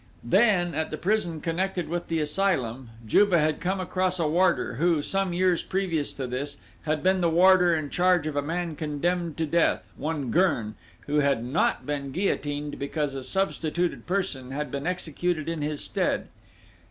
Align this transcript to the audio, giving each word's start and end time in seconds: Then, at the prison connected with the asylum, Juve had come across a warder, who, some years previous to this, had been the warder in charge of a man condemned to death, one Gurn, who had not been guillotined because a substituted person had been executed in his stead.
Then, 0.23 0.73
at 0.73 0.89
the 0.89 0.97
prison 0.97 1.41
connected 1.41 1.87
with 1.87 2.07
the 2.07 2.19
asylum, 2.21 2.89
Juve 3.05 3.33
had 3.33 3.59
come 3.59 3.79
across 3.79 4.17
a 4.19 4.27
warder, 4.27 4.77
who, 4.77 5.03
some 5.03 5.31
years 5.31 5.61
previous 5.61 6.11
to 6.15 6.25
this, 6.25 6.57
had 6.85 7.03
been 7.03 7.21
the 7.21 7.29
warder 7.29 7.75
in 7.75 7.91
charge 7.91 8.25
of 8.25 8.35
a 8.35 8.41
man 8.41 8.75
condemned 8.75 9.37
to 9.37 9.45
death, 9.45 9.93
one 9.95 10.31
Gurn, 10.31 10.73
who 11.01 11.19
had 11.19 11.43
not 11.43 11.85
been 11.85 12.11
guillotined 12.11 12.79
because 12.79 13.13
a 13.13 13.21
substituted 13.21 14.07
person 14.07 14.49
had 14.49 14.71
been 14.71 14.87
executed 14.87 15.47
in 15.47 15.61
his 15.61 15.83
stead. 15.83 16.29